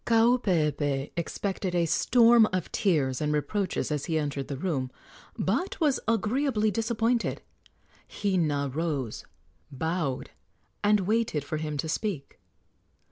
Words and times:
Kaupeepee 0.03 1.11
expected 1.15 1.75
a 1.75 1.85
storm 1.85 2.47
of 2.51 2.71
tears 2.71 3.21
and 3.21 3.31
reproaches 3.31 3.91
as 3.91 4.05
he 4.05 4.17
entered 4.17 4.47
the 4.47 4.57
room, 4.57 4.89
but 5.37 5.79
was 5.79 5.99
agreeably 6.07 6.71
disappointed. 6.71 7.43
Hina 8.09 8.71
rose, 8.73 9.25
bowed, 9.71 10.31
and 10.83 11.01
waited 11.01 11.43
for 11.43 11.57
him 11.57 11.77
to 11.77 11.87
speak. 11.87 12.39